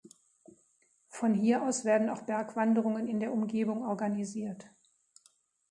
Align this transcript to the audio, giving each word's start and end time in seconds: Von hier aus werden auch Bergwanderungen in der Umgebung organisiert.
Von 1.09 1.35
hier 1.35 1.61
aus 1.61 1.85
werden 1.85 2.09
auch 2.09 2.23
Bergwanderungen 2.23 3.05
in 3.07 3.19
der 3.19 3.31
Umgebung 3.31 3.85
organisiert. 3.85 4.65